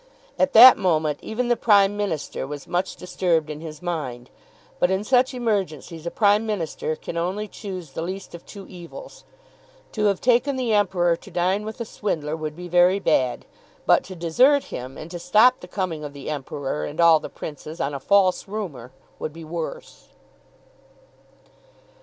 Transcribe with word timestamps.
At 0.39 0.53
that 0.53 0.79
moment 0.79 1.19
even 1.21 1.47
the 1.47 1.55
Prime 1.55 1.95
Minister 1.95 2.47
was 2.47 2.65
much 2.65 2.95
disturbed 2.95 3.51
in 3.51 3.61
his 3.61 3.83
mind; 3.83 4.31
but 4.79 4.89
in 4.89 5.03
such 5.03 5.31
emergencies 5.31 6.07
a 6.07 6.09
Prime 6.09 6.43
Minister 6.43 6.95
can 6.95 7.17
only 7.17 7.47
choose 7.47 7.91
the 7.91 8.01
least 8.01 8.33
of 8.33 8.43
two 8.43 8.65
evils. 8.65 9.25
To 9.91 10.05
have 10.05 10.19
taken 10.19 10.55
the 10.55 10.73
Emperor 10.73 11.15
to 11.17 11.29
dine 11.29 11.65
with 11.65 11.79
a 11.79 11.85
swindler 11.85 12.35
would 12.35 12.55
be 12.55 12.67
very 12.67 12.97
bad; 12.97 13.45
but 13.85 14.03
to 14.05 14.15
desert 14.15 14.63
him, 14.73 14.97
and 14.97 15.11
to 15.11 15.19
stop 15.19 15.59
the 15.59 15.67
coming 15.67 16.03
of 16.03 16.13
the 16.13 16.31
Emperor 16.31 16.83
and 16.83 16.99
all 16.99 17.19
the 17.19 17.29
Princes 17.29 17.79
on 17.79 17.93
a 17.93 17.99
false 17.99 18.47
rumour, 18.47 18.91
would 19.19 19.31
be 19.33 19.43
worse. 19.43 20.07